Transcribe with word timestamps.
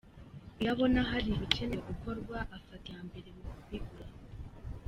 Iyo 0.59 0.69
abona 0.73 0.99
hari 1.09 1.27
ibikenewe 1.35 1.81
gukorwa 1.89 2.37
afata 2.57 2.85
iya 2.91 3.01
mbere 3.07 3.27
mu 3.37 3.43
kubikora. 3.53 4.09